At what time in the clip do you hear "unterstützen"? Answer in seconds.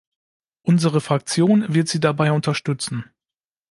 2.31-3.05